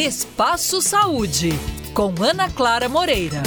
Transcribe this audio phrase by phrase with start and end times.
[0.00, 1.50] Espaço Saúde,
[1.92, 3.42] com Ana Clara Moreira.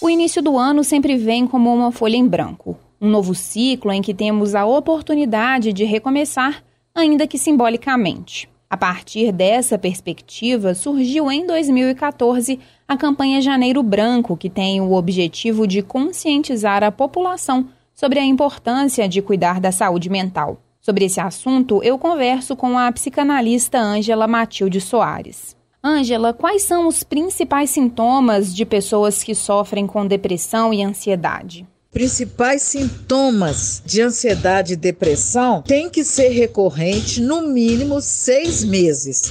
[0.00, 2.78] O início do ano sempre vem como uma folha em branco.
[3.00, 6.62] Um novo ciclo em que temos a oportunidade de recomeçar,
[6.94, 8.48] ainda que simbolicamente.
[8.70, 15.66] A partir dessa perspectiva, surgiu em 2014 a campanha Janeiro Branco, que tem o objetivo
[15.66, 20.60] de conscientizar a população sobre a importância de cuidar da saúde mental.
[20.84, 25.56] Sobre esse assunto, eu converso com a psicanalista Ângela Matilde Soares.
[25.82, 31.64] Ângela, quais são os principais sintomas de pessoas que sofrem com depressão e ansiedade?
[31.92, 39.30] principais sintomas de ansiedade e depressão têm que ser recorrente no mínimo seis meses.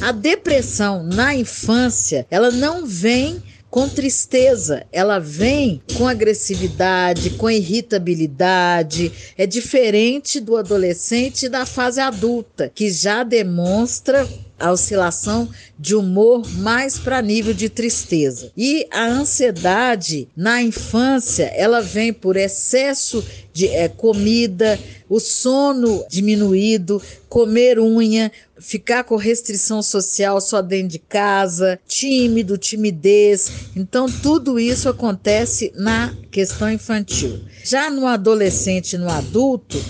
[0.00, 9.12] A depressão na infância, ela não vem com tristeza, ela vem com agressividade, com irritabilidade.
[9.38, 14.28] É diferente do adolescente da fase adulta, que já demonstra
[14.60, 18.52] a oscilação de humor mais para nível de tristeza.
[18.56, 27.02] E a ansiedade na infância, ela vem por excesso de é, comida, o sono diminuído,
[27.28, 33.50] comer unha, ficar com restrição social só dentro de casa, tímido, timidez.
[33.74, 37.40] Então, tudo isso acontece na questão infantil.
[37.64, 39.82] Já no adolescente e no adulto,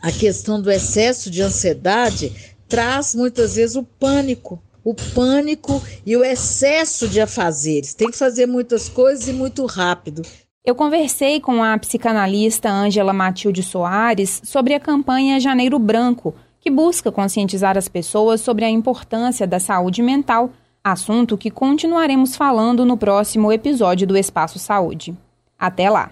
[0.00, 2.32] a questão do excesso de ansiedade
[2.68, 4.62] traz muitas vezes o pânico.
[4.84, 7.94] O pânico e o excesso de afazeres.
[7.94, 10.22] Tem que fazer muitas coisas e muito rápido.
[10.64, 17.12] Eu conversei com a psicanalista Ângela Matilde Soares sobre a campanha Janeiro Branco, que busca
[17.12, 20.50] conscientizar as pessoas sobre a importância da saúde mental,
[20.82, 25.16] assunto que continuaremos falando no próximo episódio do Espaço Saúde.
[25.56, 26.10] Até lá!